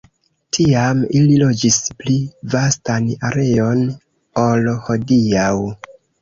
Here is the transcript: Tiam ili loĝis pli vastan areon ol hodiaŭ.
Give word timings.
Tiam 0.57 1.01
ili 1.19 1.35
loĝis 1.41 1.77
pli 1.99 2.15
vastan 2.53 3.11
areon 3.29 3.85
ol 4.47 4.73
hodiaŭ. 4.89 5.53